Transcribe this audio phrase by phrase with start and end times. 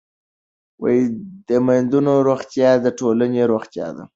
[1.47, 1.99] د میندو
[2.29, 4.03] روغتیا د ټولنې روغتیا ده.